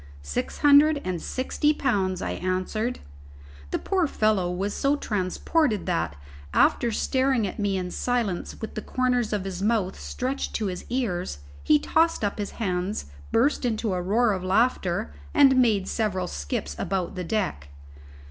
[0.23, 3.01] "Six hundred and sixty pounds," I answered.
[3.69, 6.15] The poor fellow was so transported that,
[6.55, 10.85] after staring at me in silence with the corners of his mouth stretched to his
[10.89, 16.25] ears, he tossed up his hands, burst into a roar of laughter, and made several
[16.25, 17.67] skips about the deck.